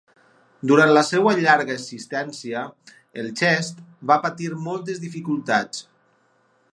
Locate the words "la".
0.97-1.03